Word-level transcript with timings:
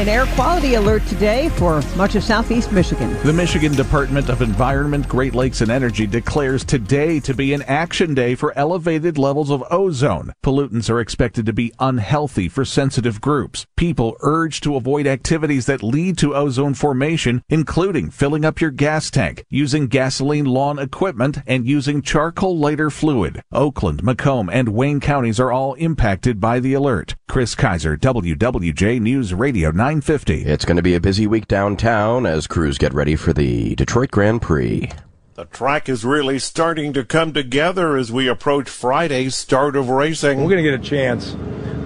An 0.00 0.08
air 0.08 0.24
quality 0.28 0.76
alert 0.76 1.04
today 1.08 1.50
for 1.50 1.82
much 1.94 2.14
of 2.14 2.24
southeast 2.24 2.72
Michigan. 2.72 3.14
The 3.22 3.34
Michigan 3.34 3.74
Department 3.74 4.30
of 4.30 4.40
Environment, 4.40 5.06
Great 5.06 5.34
Lakes, 5.34 5.60
and 5.60 5.70
Energy 5.70 6.06
declares 6.06 6.64
today 6.64 7.20
to 7.20 7.34
be 7.34 7.52
an 7.52 7.60
action 7.64 8.14
day 8.14 8.34
for 8.34 8.56
elevated 8.56 9.18
levels 9.18 9.50
of 9.50 9.62
ozone. 9.70 10.32
Pollutants 10.42 10.88
are 10.88 11.00
expected 11.00 11.44
to 11.44 11.52
be 11.52 11.74
unhealthy 11.78 12.48
for 12.48 12.64
sensitive 12.64 13.20
groups. 13.20 13.66
People 13.76 14.16
urged 14.20 14.62
to 14.62 14.76
avoid 14.76 15.06
activities 15.06 15.66
that 15.66 15.82
lead 15.82 16.16
to 16.16 16.34
ozone 16.34 16.72
formation, 16.72 17.42
including 17.50 18.08
filling 18.08 18.46
up 18.46 18.58
your 18.58 18.70
gas 18.70 19.10
tank, 19.10 19.44
using 19.50 19.86
gasoline 19.86 20.46
lawn 20.46 20.78
equipment, 20.78 21.40
and 21.46 21.66
using 21.66 22.00
charcoal 22.00 22.56
lighter 22.56 22.88
fluid. 22.88 23.42
Oakland, 23.52 24.02
Macomb, 24.02 24.48
and 24.48 24.70
Wayne 24.70 25.00
counties 25.00 25.38
are 25.38 25.52
all 25.52 25.74
impacted 25.74 26.40
by 26.40 26.58
the 26.58 26.72
alert. 26.72 27.16
Chris 27.28 27.54
Kaiser, 27.54 27.98
WWJ 27.98 28.98
News 28.98 29.34
Radio 29.34 29.70
950. 29.90 30.44
It's 30.44 30.64
going 30.64 30.76
to 30.76 30.84
be 30.84 30.94
a 30.94 31.00
busy 31.00 31.26
week 31.26 31.48
downtown 31.48 32.24
as 32.24 32.46
crews 32.46 32.78
get 32.78 32.94
ready 32.94 33.16
for 33.16 33.32
the 33.32 33.74
Detroit 33.74 34.12
Grand 34.12 34.40
Prix. 34.40 34.88
The 35.34 35.46
track 35.46 35.88
is 35.88 36.04
really 36.04 36.38
starting 36.38 36.92
to 36.92 37.04
come 37.04 37.32
together 37.32 37.96
as 37.96 38.12
we 38.12 38.28
approach 38.28 38.68
Friday's 38.68 39.34
start 39.34 39.74
of 39.74 39.88
racing. 39.88 40.44
We're 40.44 40.50
going 40.50 40.62
to 40.62 40.70
get 40.70 40.78
a 40.78 40.88
chance 40.88 41.34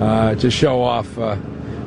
uh, 0.02 0.34
to 0.34 0.50
show 0.50 0.82
off 0.82 1.16
uh, 1.16 1.38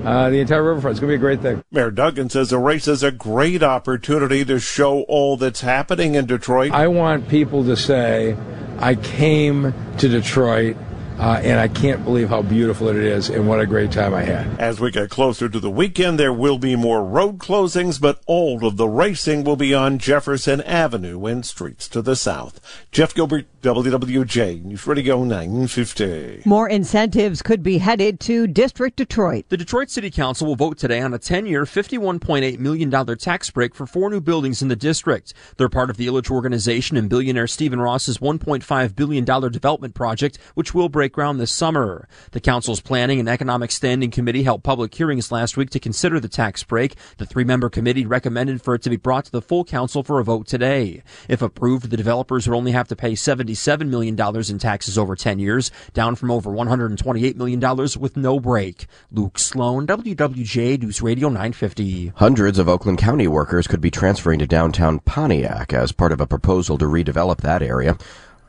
uh, 0.04 0.32
the 0.32 0.40
entire 0.40 0.64
riverfront. 0.64 0.94
It's 0.94 1.00
going 1.00 1.12
to 1.12 1.20
be 1.20 1.22
a 1.22 1.24
great 1.24 1.42
thing. 1.42 1.64
Mayor 1.70 1.92
Duggan 1.92 2.32
says 2.32 2.50
the 2.50 2.58
race 2.58 2.88
is 2.88 3.04
a 3.04 3.12
great 3.12 3.62
opportunity 3.62 4.44
to 4.44 4.60
show 4.60 5.02
all 5.02 5.38
that's 5.38 5.62
happening 5.62 6.16
in 6.16 6.26
Detroit. 6.26 6.72
I 6.72 6.88
want 6.88 7.30
people 7.30 7.64
to 7.66 7.78
say, 7.78 8.36
I 8.80 8.96
came 8.96 9.72
to 10.00 10.08
Detroit 10.10 10.78
uh, 11.20 11.42
and 11.44 11.60
I 11.60 11.68
can't 11.68 12.04
believe 12.04 12.30
how 12.30 12.42
beautiful 12.42 12.90
it 12.90 12.96
is 12.96 13.30
and 13.30 13.48
what 13.48 13.60
a 13.60 13.66
great 13.66 13.92
time 13.92 14.14
I 14.14 14.24
had. 14.24 14.60
As 14.60 14.80
we 14.80 14.92
get 14.92 15.10
closer 15.10 15.50
to 15.50 15.60
the 15.60 15.70
weekend, 15.70 16.20
there 16.20 16.34
will 16.34 16.58
be 16.58 16.76
more 16.76 17.04
road 17.04 17.40
closings, 17.40 18.00
but 18.00 18.22
all 18.28 18.66
of 18.66 18.78
the 18.78 18.88
racing 18.88 19.44
will 19.44 19.56
be 19.56 19.74
on 19.74 19.98
Jefferson 19.98 20.62
Avenue 20.62 21.26
and 21.26 21.46
streets 21.46 21.88
to 21.90 22.02
the 22.02 22.16
south. 22.16 22.60
Jeff 22.92 23.14
Gilbert, 23.14 23.46
WWJ, 23.62 24.64
News 24.64 24.86
Radio 24.86 25.24
950. 25.24 26.44
More 26.46 26.70
incentives 26.70 27.42
could 27.42 27.64
be 27.64 27.80
headed 27.80 28.20
to 28.22 28.48
District 28.48 28.96
Detroit. 28.96 29.46
The 29.50 29.58
Detroit 29.58 29.90
City 29.90 30.12
Council 30.12 30.48
will 30.48 30.56
vote 30.56 30.78
today 30.78 31.02
on 31.02 31.14
a 31.14 31.20
10 31.20 31.46
year, 31.48 31.66
$51.8 31.66 32.60
million 32.60 33.18
tax 33.18 33.50
break 33.50 33.74
for 33.74 33.88
four 33.88 34.10
new 34.10 34.22
buildings 34.22 34.62
in 34.62 34.68
the 34.68 34.76
district. 34.76 35.34
They're 35.58 35.70
part 35.70 35.90
of 35.90 35.98
the 35.98 36.08
Ilitch 36.08 36.30
organization 36.30 36.96
and 36.96 37.10
billionaire 37.10 37.48
Stephen 37.48 37.80
Ross's 37.80 38.20
$1.5 38.20 38.96
billion 38.96 39.26
development 39.26 39.96
project, 39.96 40.38
which 40.54 40.74
will 40.74 40.90
break 40.90 41.07
ground 41.12 41.40
this 41.40 41.52
summer. 41.52 42.08
The 42.32 42.40
council's 42.40 42.82
Planning 42.82 43.20
and 43.20 43.30
Economic 43.30 43.72
Standing 43.72 44.12
Committee 44.12 44.44
held 44.44 44.64
public 44.64 44.94
hearings 44.94 45.32
last 45.32 45.58
week 45.58 45.70
to 45.72 45.80
consider 45.80 46.20
the 46.20 46.28
tax 46.28 46.64
break. 46.64 46.96
The 47.18 47.26
three 47.26 47.44
member 47.44 47.70
committee 47.70 48.06
recommended 48.06 48.62
for 48.62 48.76
it 48.76 48.82
to 48.84 48.90
be 48.90 48.96
brought 48.96 49.26
to 49.26 49.32
the 49.32 49.42
full 49.42 49.64
council 49.64 50.04
for 50.04 50.20
a 50.20 50.24
vote 50.24 50.48
today. 50.48 51.04
If 51.28 51.42
approved, 51.42 51.90
the 51.90 51.98
developers 51.98 52.48
would 52.48 52.56
only 52.56 52.72
have 52.72 52.88
to 52.90 52.96
pay 52.96 53.14
$77 53.14 53.88
million 53.88 54.20
in 54.20 54.60
taxes 54.60 54.98
over 54.98 55.16
10 55.16 55.40
years, 55.40 55.72
down 55.94 56.16
from 56.16 56.32
over 56.32 56.52
$128 56.52 57.36
million 57.36 57.60
with 58.00 58.18
no 58.18 58.40
break. 58.40 58.88
Luke 59.12 59.40
Sloan, 59.40 59.88
WWJ 59.88 60.82
News 60.82 61.02
Radio 61.02 61.30
950. 61.30 62.14
Hundreds 62.16 62.60
of 62.60 62.70
Oakland 62.70 62.98
County 62.98 63.28
workers 63.28 63.68
could 63.68 63.82
be 63.82 63.92
transferring 63.92 64.40
to 64.40 64.48
downtown 64.48 65.00
Pontiac 65.00 65.74
as 65.74 65.92
part 65.92 66.12
of 66.12 66.22
a 66.22 66.28
proposal 66.28 66.78
to 66.78 66.86
redevelop 66.86 67.42
that 67.42 67.62
area. 67.62 67.98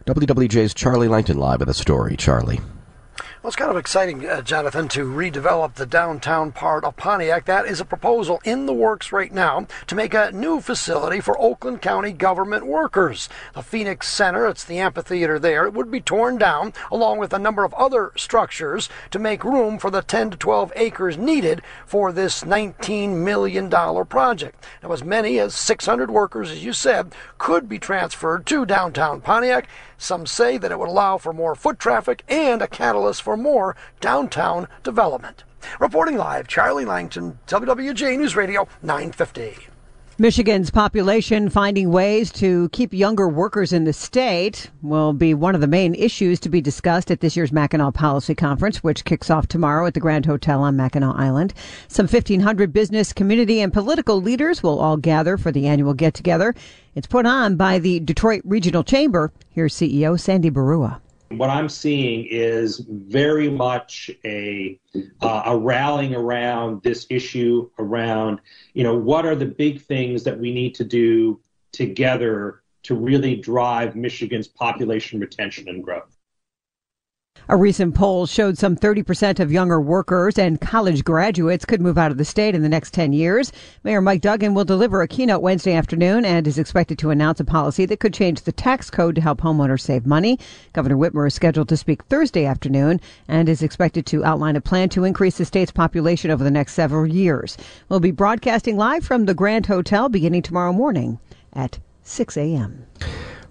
WWJ's 0.08 0.72
Charlie 0.72 1.06
Langton 1.06 1.36
live 1.36 1.60
with 1.60 1.68
a 1.68 1.74
story. 1.74 2.16
Charlie. 2.16 2.60
Well, 3.40 3.50
it's 3.50 3.56
kind 3.56 3.70
of 3.70 3.76
exciting, 3.76 4.26
uh, 4.26 4.42
Jonathan, 4.42 4.88
to 4.88 5.04
redevelop 5.04 5.74
the 5.74 5.86
downtown 5.86 6.50
part 6.50 6.82
of 6.82 6.96
Pontiac. 6.96 7.44
That 7.44 7.66
is 7.66 7.80
a 7.80 7.84
proposal 7.84 8.40
in 8.42 8.66
the 8.66 8.72
works 8.72 9.12
right 9.12 9.32
now 9.32 9.68
to 9.86 9.94
make 9.94 10.12
a 10.12 10.32
new 10.32 10.60
facility 10.60 11.20
for 11.20 11.40
Oakland 11.40 11.80
County 11.80 12.10
government 12.10 12.66
workers. 12.66 13.28
The 13.54 13.62
Phoenix 13.62 14.08
Center, 14.08 14.48
it's 14.48 14.64
the 14.64 14.80
amphitheater 14.80 15.38
there, 15.38 15.66
it 15.66 15.72
would 15.72 15.88
be 15.88 16.00
torn 16.00 16.36
down 16.36 16.72
along 16.90 17.18
with 17.18 17.32
a 17.32 17.38
number 17.38 17.62
of 17.62 17.72
other 17.74 18.10
structures 18.16 18.88
to 19.12 19.20
make 19.20 19.44
room 19.44 19.78
for 19.78 19.92
the 19.92 20.02
10 20.02 20.32
to 20.32 20.36
12 20.36 20.72
acres 20.74 21.16
needed 21.16 21.62
for 21.86 22.10
this 22.10 22.42
$19 22.42 23.18
million 23.22 23.70
project. 24.06 24.66
Now, 24.82 24.90
as 24.90 25.04
many 25.04 25.38
as 25.38 25.54
600 25.54 26.10
workers, 26.10 26.50
as 26.50 26.64
you 26.64 26.72
said, 26.72 27.14
could 27.38 27.68
be 27.68 27.78
transferred 27.78 28.46
to 28.46 28.66
downtown 28.66 29.20
Pontiac. 29.20 29.68
Some 30.00 30.26
say 30.26 30.58
that 30.58 30.70
it 30.70 30.78
would 30.78 30.88
allow 30.88 31.18
for 31.18 31.32
more 31.32 31.56
foot 31.56 31.80
traffic 31.80 32.22
and 32.28 32.62
a 32.62 32.68
catalyst 32.68 33.22
for 33.28 33.36
more 33.36 33.76
downtown 34.00 34.66
development. 34.82 35.44
Reporting 35.80 36.16
live, 36.16 36.48
Charlie 36.48 36.86
Langton, 36.86 37.38
WWJ 37.46 38.16
News 38.16 38.34
Radio 38.34 38.66
950. 38.80 39.68
Michigan's 40.16 40.70
population 40.70 41.50
finding 41.50 41.90
ways 41.90 42.32
to 42.32 42.70
keep 42.70 42.94
younger 42.94 43.28
workers 43.28 43.70
in 43.70 43.84
the 43.84 43.92
state 43.92 44.70
will 44.80 45.12
be 45.12 45.34
one 45.34 45.54
of 45.54 45.60
the 45.60 45.66
main 45.66 45.94
issues 45.94 46.40
to 46.40 46.48
be 46.48 46.62
discussed 46.62 47.10
at 47.10 47.20
this 47.20 47.36
year's 47.36 47.52
Mackinac 47.52 47.92
Policy 47.92 48.34
Conference, 48.34 48.78
which 48.78 49.04
kicks 49.04 49.28
off 49.28 49.46
tomorrow 49.46 49.84
at 49.84 49.92
the 49.92 50.00
Grand 50.00 50.24
Hotel 50.24 50.62
on 50.62 50.74
Mackinac 50.74 51.14
Island. 51.14 51.52
Some 51.86 52.06
1,500 52.06 52.72
business, 52.72 53.12
community, 53.12 53.60
and 53.60 53.74
political 53.74 54.22
leaders 54.22 54.62
will 54.62 54.80
all 54.80 54.96
gather 54.96 55.36
for 55.36 55.52
the 55.52 55.66
annual 55.66 55.92
get 55.92 56.14
together. 56.14 56.54
It's 56.94 57.06
put 57.06 57.26
on 57.26 57.56
by 57.56 57.78
the 57.78 58.00
Detroit 58.00 58.40
Regional 58.46 58.84
Chamber. 58.84 59.30
Here's 59.50 59.74
CEO 59.74 60.18
Sandy 60.18 60.50
Baruah. 60.50 61.02
What 61.30 61.50
I'm 61.50 61.68
seeing 61.68 62.26
is 62.30 62.78
very 62.88 63.50
much 63.50 64.10
a 64.24 64.80
uh, 65.20 65.42
a 65.46 65.56
rallying 65.56 66.14
around 66.14 66.82
this 66.82 67.06
issue 67.10 67.68
around 67.78 68.40
you 68.72 68.82
know 68.82 68.96
what 68.96 69.26
are 69.26 69.34
the 69.34 69.46
big 69.46 69.82
things 69.82 70.24
that 70.24 70.38
we 70.38 70.52
need 70.52 70.74
to 70.76 70.84
do 70.84 71.40
together 71.72 72.62
to 72.84 72.94
really 72.94 73.36
drive 73.36 73.94
Michigan's 73.94 74.48
population 74.48 75.20
retention 75.20 75.68
and 75.68 75.84
growth. 75.84 76.17
A 77.50 77.56
recent 77.56 77.94
poll 77.94 78.26
showed 78.26 78.58
some 78.58 78.76
30% 78.76 79.40
of 79.40 79.50
younger 79.50 79.80
workers 79.80 80.38
and 80.38 80.60
college 80.60 81.02
graduates 81.02 81.64
could 81.64 81.80
move 81.80 81.96
out 81.96 82.10
of 82.10 82.18
the 82.18 82.24
state 82.26 82.54
in 82.54 82.60
the 82.60 82.68
next 82.68 82.92
10 82.92 83.14
years. 83.14 83.52
Mayor 83.84 84.02
Mike 84.02 84.20
Duggan 84.20 84.52
will 84.52 84.66
deliver 84.66 85.00
a 85.00 85.08
keynote 85.08 85.40
Wednesday 85.40 85.72
afternoon 85.72 86.26
and 86.26 86.46
is 86.46 86.58
expected 86.58 86.98
to 86.98 87.08
announce 87.08 87.40
a 87.40 87.46
policy 87.46 87.86
that 87.86 88.00
could 88.00 88.12
change 88.12 88.42
the 88.42 88.52
tax 88.52 88.90
code 88.90 89.14
to 89.14 89.22
help 89.22 89.40
homeowners 89.40 89.80
save 89.80 90.04
money. 90.04 90.38
Governor 90.74 90.98
Whitmer 90.98 91.26
is 91.26 91.32
scheduled 91.32 91.70
to 91.70 91.78
speak 91.78 92.04
Thursday 92.04 92.44
afternoon 92.44 93.00
and 93.28 93.48
is 93.48 93.62
expected 93.62 94.04
to 94.04 94.26
outline 94.26 94.56
a 94.56 94.60
plan 94.60 94.90
to 94.90 95.04
increase 95.04 95.38
the 95.38 95.46
state's 95.46 95.72
population 95.72 96.30
over 96.30 96.44
the 96.44 96.50
next 96.50 96.74
several 96.74 97.06
years. 97.06 97.56
We'll 97.88 97.98
be 97.98 98.10
broadcasting 98.10 98.76
live 98.76 99.06
from 99.06 99.24
the 99.24 99.32
Grand 99.32 99.64
Hotel 99.64 100.10
beginning 100.10 100.42
tomorrow 100.42 100.74
morning 100.74 101.18
at 101.54 101.78
6 102.02 102.36
a.m. 102.36 102.84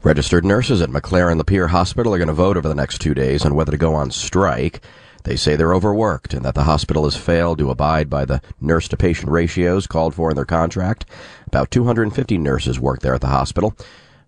Registered 0.08 0.46
nurses 0.46 0.82
at 0.82 0.90
McLaren 0.90 1.38
Lapeer 1.38 1.68
Hospital 1.68 2.14
are 2.14 2.18
going 2.18 2.30
to 2.30 2.34
vote 2.34 2.56
over 2.56 2.70
the 2.70 2.74
next 2.74 3.00
two 3.00 3.14
days 3.14 3.44
on 3.44 3.56
whether 3.56 3.72
to 3.72 3.78
go 3.78 3.94
on 3.94 4.10
strike. 4.10 4.80
They 5.26 5.36
say 5.36 5.58
they're 5.58 5.74
overworked 5.74 6.34
and 6.34 6.46
that 6.46 6.56
the 6.56 6.64
hospital 6.64 7.04
has 7.04 7.18
failed 7.18 7.58
to 7.58 7.72
abide 7.72 8.10
by 8.10 8.24
the 8.24 8.42
nurse 8.62 8.88
to 8.88 8.96
patient 8.96 9.30
ratios 9.30 9.86
called 9.86 10.16
for 10.16 10.30
in 10.30 10.38
their 10.38 10.46
contract. 10.46 11.06
About 11.46 11.72
250 11.72 12.38
nurses 12.38 12.80
work 12.80 13.02
there 13.02 13.16
at 13.16 13.20
the 13.20 13.28
hospital. 13.28 13.76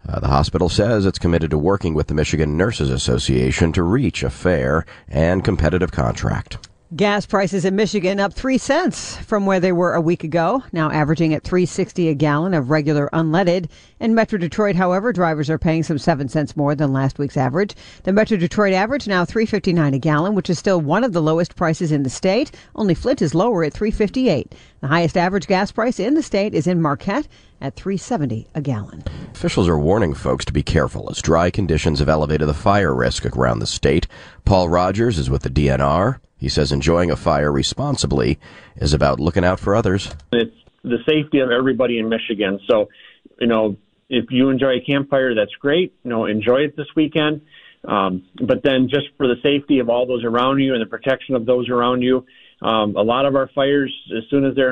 Uh, 0.06 0.20
the 0.20 0.28
hospital 0.28 0.68
says 0.68 1.06
it's 1.06 1.18
committed 1.18 1.50
to 1.52 1.58
working 1.58 1.94
with 1.94 2.08
the 2.08 2.14
Michigan 2.14 2.58
Nurses 2.58 2.90
Association 2.90 3.72
to 3.72 3.82
reach 3.82 4.22
a 4.22 4.30
fair 4.30 4.86
and 5.08 5.46
competitive 5.46 5.94
contract. 5.94 6.69
Gas 6.96 7.28
prices 7.28 7.66
in 7.66 7.76
Michigan 7.76 8.20
up 8.20 8.34
3 8.34 8.58
cents 8.58 9.16
from 9.18 9.46
where 9.46 9.60
they 9.60 9.72
were 9.72 9.94
a 9.94 10.02
week 10.02 10.24
ago, 10.24 10.64
now 10.72 10.90
averaging 10.90 11.36
at 11.36 11.44
3.60 11.44 12.10
a 12.10 12.16
gallon 12.16 12.56
of 12.56 12.72
regular 12.72 13.12
unleaded. 13.14 13.70
In 14.00 14.16
Metro 14.16 14.40
Detroit, 14.40 14.76
however, 14.76 15.14
drivers 15.14 15.52
are 15.52 15.60
paying 15.60 15.84
some 15.84 16.00
7 16.00 16.30
cents 16.30 16.58
more 16.58 16.74
than 16.74 16.92
last 16.92 17.20
week's 17.20 17.38
average. 17.38 17.76
The 18.06 18.12
Metro 18.12 18.38
Detroit 18.38 18.74
average 18.74 19.08
now 19.08 19.24
3.59 19.24 19.94
a 19.94 20.00
gallon, 20.00 20.34
which 20.34 20.50
is 20.50 20.58
still 20.58 20.82
one 20.82 21.04
of 21.04 21.14
the 21.14 21.22
lowest 21.22 21.56
prices 21.56 21.92
in 21.92 22.02
the 22.02 22.10
state. 22.10 22.50
Only 22.76 22.96
Flint 22.96 23.22
is 23.22 23.36
lower 23.36 23.64
at 23.64 23.74
3.58. 23.74 24.54
The 24.82 24.88
highest 24.88 25.16
average 25.16 25.46
gas 25.46 25.72
price 25.72 26.00
in 26.00 26.16
the 26.16 26.24
state 26.24 26.56
is 26.56 26.66
in 26.66 26.82
Marquette 26.82 27.28
at 27.62 27.76
370 27.76 28.48
a 28.56 28.62
gallon. 28.62 29.04
Officials 29.36 29.68
are 29.68 29.78
warning 29.78 30.16
folks 30.16 30.44
to 30.46 30.54
be 30.54 30.64
careful 30.64 31.08
as 31.12 31.22
dry 31.22 31.52
conditions 31.52 32.00
have 32.00 32.10
elevated 32.10 32.48
the 32.48 32.54
fire 32.56 32.96
risk 32.96 33.28
around 33.28 33.60
the 33.60 33.68
state. 33.68 34.08
Paul 34.44 34.70
Rogers 34.70 35.20
is 35.20 35.30
with 35.30 35.44
the 35.44 35.52
DNR. 35.52 36.20
He 36.40 36.50
says 36.50 36.72
enjoying 36.72 37.12
a 37.12 37.16
fire 37.16 37.52
responsibly 37.52 38.40
is 38.78 38.94
about 38.94 39.20
looking 39.20 39.44
out 39.44 39.60
for 39.60 39.76
others. 39.76 40.10
It's 40.32 40.56
the 40.84 40.98
safety 41.06 41.40
of 41.40 41.52
everybody 41.52 42.00
in 42.00 42.08
Michigan. 42.08 42.60
So, 42.70 42.90
you 43.40 43.48
know, 43.48 43.76
if 44.10 44.26
you 44.32 44.50
enjoy 44.50 44.78
a 44.78 44.82
campfire, 44.82 45.36
that's 45.36 45.54
great. 45.60 45.94
You 46.04 46.10
know, 46.10 46.26
enjoy 46.26 46.62
it 46.62 46.78
this 46.78 46.88
weekend. 46.96 47.42
Um, 47.86 48.24
but 48.42 48.64
then 48.64 48.88
just 48.90 49.08
for 49.18 49.28
the 49.28 49.36
safety 49.44 49.80
of 49.80 49.90
all 49.90 50.06
those 50.06 50.24
around 50.24 50.60
you 50.60 50.74
and 50.74 50.82
the 50.82 50.90
protection 50.90 51.36
of 51.36 51.46
those 51.46 51.70
around 51.70 52.02
you, 52.02 52.26
um, 52.62 52.96
a 52.96 53.02
lot 53.02 53.26
of 53.26 53.36
our 53.36 53.50
fires, 53.54 53.94
as 54.18 54.24
soon 54.30 54.46
as 54.46 54.56
they 54.56 54.64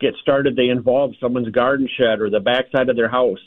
get 0.00 0.14
started, 0.22 0.56
they 0.56 0.68
involve 0.68 1.12
someone's 1.20 1.50
garden 1.50 1.88
shed 1.98 2.20
or 2.20 2.30
the 2.30 2.40
backside 2.40 2.88
of 2.88 2.96
their 2.96 3.10
house. 3.10 3.40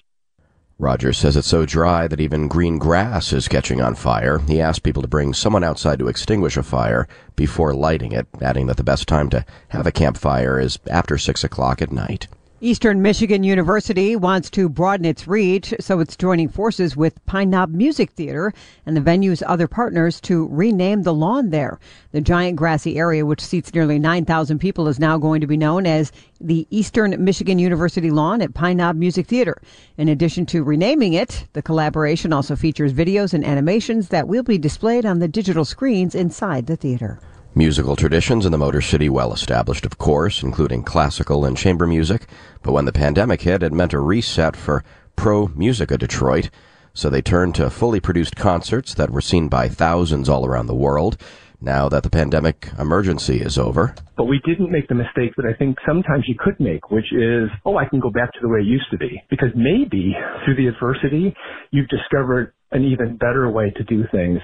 Rogers 0.82 1.18
says 1.18 1.36
it's 1.36 1.46
so 1.46 1.66
dry 1.66 2.08
that 2.08 2.22
even 2.22 2.48
green 2.48 2.78
grass 2.78 3.34
is 3.34 3.50
catching 3.50 3.82
on 3.82 3.96
fire. 3.96 4.40
He 4.48 4.62
asked 4.62 4.82
people 4.82 5.02
to 5.02 5.10
bring 5.10 5.34
someone 5.34 5.62
outside 5.62 6.00
to 6.00 6.08
extinguish 6.08 6.56
a 6.56 6.64
fire 6.64 7.06
before 7.36 7.74
lighting 7.74 8.14
it, 8.14 8.28
adding 8.42 8.68
that 8.68 8.78
the 8.78 8.84
best 8.86 9.06
time 9.06 9.30
to 9.32 9.46
have 9.68 9.86
a 9.86 9.92
campfire 9.92 10.58
is 10.58 10.80
after 10.90 11.18
6 11.18 11.44
o'clock 11.44 11.82
at 11.82 11.92
night. 11.92 12.30
Eastern 12.62 13.02
Michigan 13.02 13.42
University 13.42 14.18
wants 14.18 14.50
to 14.50 14.68
broaden 14.68 15.06
its 15.06 15.30
reach, 15.30 15.74
so 15.80 16.02
it's 16.02 16.18
joining 16.18 16.50
forces 16.50 16.98
with 16.98 17.26
Pine 17.26 17.50
Knob 17.50 17.72
Music 17.72 18.12
Theater 18.12 18.54
and 18.86 18.98
the 18.98 19.02
venue's 19.02 19.42
other 19.48 19.66
partners 19.66 20.20
to 20.22 20.46
rename 20.52 21.04
the 21.04 21.14
lawn 21.14 21.52
there. 21.52 21.80
The 22.12 22.20
giant 22.20 22.58
grassy 22.58 22.98
area, 22.98 23.26
which 23.26 23.40
seats 23.40 23.74
nearly 23.74 23.98
9,000 23.98 24.60
people, 24.60 24.90
is 24.90 25.00
now 25.00 25.18
going 25.18 25.40
to 25.40 25.48
be 25.48 25.56
known 25.56 25.86
as 25.86 26.12
the 26.42 26.68
Eastern 26.70 27.24
Michigan 27.24 27.60
University 27.60 28.12
lawn 28.12 28.42
at 28.42 28.54
Pine 28.54 28.76
Knob 28.76 28.98
Music 28.98 29.28
Theater. 29.28 29.62
In 29.98 30.10
addition 30.10 30.46
to 30.48 30.62
renaming 30.62 31.14
it, 31.14 31.48
the 31.54 31.62
collaboration 31.62 32.34
also 32.34 32.58
features 32.58 32.92
videos 32.92 33.34
and 33.34 33.46
animations 33.46 34.10
that 34.10 34.28
will 34.28 34.44
be 34.44 34.58
displayed 34.58 35.06
on 35.06 35.20
the 35.20 35.30
digital 35.30 35.64
screens 35.64 36.14
inside 36.14 36.68
the 36.68 36.76
theater. 36.76 37.22
Musical 37.60 37.98
traditions 37.98 38.46
in 38.46 38.54
the 38.54 38.58
Motor 38.58 38.80
City 38.80 39.10
well 39.10 39.34
established, 39.34 39.86
of 39.86 39.98
course, 39.98 40.44
including 40.44 40.82
classical 40.82 41.44
and 41.44 41.58
chamber 41.58 41.86
music. 41.86 42.26
But 42.64 42.72
when 42.72 42.86
the 42.86 42.94
pandemic 42.94 43.42
hit, 43.42 43.64
it 43.64 43.74
meant 43.74 43.92
a 43.92 44.00
reset 44.00 44.56
for 44.56 44.82
Pro 45.18 45.48
Musica 45.48 45.98
Detroit. 45.98 46.50
So 46.94 47.10
they 47.10 47.22
turned 47.22 47.56
to 47.56 47.70
fully 47.70 48.00
produced 48.00 48.38
concerts 48.38 48.94
that 48.94 49.10
were 49.10 49.20
seen 49.20 49.50
by 49.50 49.68
thousands 49.68 50.30
all 50.30 50.46
around 50.46 50.68
the 50.68 50.74
world. 50.74 51.18
Now 51.60 51.90
that 51.90 52.04
the 52.04 52.10
pandemic 52.10 52.70
emergency 52.80 53.42
is 53.42 53.58
over. 53.58 53.94
But 54.16 54.30
we 54.32 54.40
didn't 54.46 54.72
make 54.72 54.88
the 54.88 54.96
mistake 54.96 55.36
that 55.36 55.46
I 55.46 55.54
think 55.54 55.80
sometimes 55.86 56.24
you 56.30 56.36
could 56.40 56.58
make, 56.62 56.90
which 56.92 57.12
is, 57.12 57.50
oh, 57.66 57.76
I 57.76 57.90
can 57.90 58.00
go 58.00 58.10
back 58.10 58.32
to 58.32 58.40
the 58.42 58.48
way 58.48 58.60
it 58.60 58.68
used 58.68 58.90
to 58.92 58.98
be. 58.98 59.22
Because 59.30 59.50
maybe 59.54 60.16
through 60.46 60.56
the 60.56 60.68
adversity, 60.68 61.36
you've 61.72 61.90
discovered 61.90 62.54
an 62.72 62.86
even 62.86 63.18
better 63.18 63.52
way 63.52 63.74
to 63.76 63.84
do 63.84 64.06
things. 64.14 64.40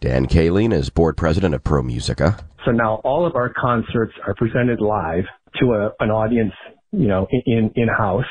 Dan 0.00 0.26
Kaline 0.26 0.72
is 0.72 0.90
board 0.90 1.16
president 1.16 1.54
of 1.54 1.64
Pro 1.64 1.82
Musica. 1.82 2.38
So 2.64 2.70
now 2.70 3.00
all 3.04 3.26
of 3.26 3.34
our 3.34 3.52
concerts 3.52 4.12
are 4.24 4.34
presented 4.34 4.80
live 4.80 5.24
to 5.60 5.72
a, 5.72 5.90
an 5.98 6.10
audience, 6.10 6.52
you 6.92 7.08
know, 7.08 7.26
in 7.30 7.72
in 7.74 7.88
house, 7.88 8.24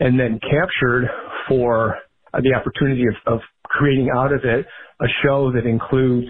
and 0.00 0.18
then 0.18 0.40
captured 0.40 1.08
for 1.48 1.96
the 2.32 2.54
opportunity 2.54 3.04
of, 3.06 3.34
of 3.34 3.40
creating 3.64 4.10
out 4.14 4.32
of 4.32 4.40
it 4.44 4.66
a 5.00 5.06
show 5.22 5.52
that 5.52 5.66
includes 5.66 6.28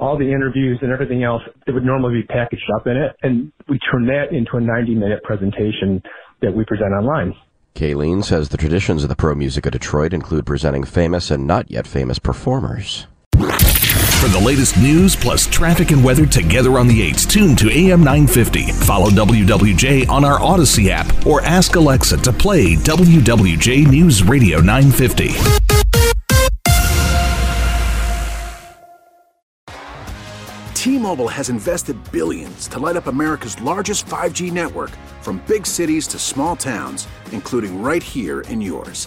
all 0.00 0.18
the 0.18 0.32
interviews 0.32 0.78
and 0.82 0.90
everything 0.90 1.22
else 1.22 1.42
that 1.66 1.72
would 1.72 1.84
normally 1.84 2.22
be 2.22 2.26
packaged 2.26 2.70
up 2.74 2.86
in 2.86 2.96
it, 2.96 3.14
and 3.22 3.52
we 3.68 3.78
turn 3.90 4.06
that 4.06 4.32
into 4.32 4.56
a 4.56 4.60
90 4.60 4.94
minute 4.94 5.22
presentation 5.22 6.02
that 6.42 6.52
we 6.52 6.64
present 6.64 6.92
online. 6.92 7.34
Kaline 7.74 8.24
says 8.24 8.48
the 8.48 8.56
traditions 8.56 9.04
of 9.04 9.08
the 9.08 9.16
Pro 9.16 9.36
Musica 9.36 9.70
Detroit 9.70 10.12
include 10.12 10.46
presenting 10.46 10.82
famous 10.82 11.30
and 11.30 11.46
not 11.46 11.70
yet 11.70 11.86
famous 11.86 12.18
performers. 12.18 13.06
For 14.18 14.26
the 14.26 14.40
latest 14.40 14.76
news 14.76 15.14
plus 15.14 15.46
traffic 15.46 15.92
and 15.92 16.02
weather 16.02 16.26
together 16.26 16.76
on 16.80 16.88
the 16.88 17.08
8s, 17.12 17.30
tune 17.30 17.54
to 17.54 17.70
AM 17.70 18.00
950. 18.00 18.72
Follow 18.72 19.10
WWJ 19.10 20.08
on 20.08 20.24
our 20.24 20.40
Audacy 20.40 20.88
app 20.88 21.24
or 21.24 21.40
ask 21.42 21.76
Alexa 21.76 22.16
to 22.16 22.32
play 22.32 22.74
WWJ 22.74 23.86
News 23.86 24.24
Radio 24.24 24.58
950. 24.60 25.28
T-Mobile 30.74 31.28
has 31.28 31.48
invested 31.48 31.96
billions 32.10 32.66
to 32.68 32.80
light 32.80 32.96
up 32.96 33.06
America's 33.06 33.60
largest 33.60 34.04
5G 34.06 34.50
network 34.50 34.90
from 35.20 35.40
big 35.46 35.64
cities 35.64 36.08
to 36.08 36.18
small 36.18 36.56
towns, 36.56 37.06
including 37.30 37.80
right 37.80 38.02
here 38.02 38.40
in 38.40 38.60
yours. 38.60 39.06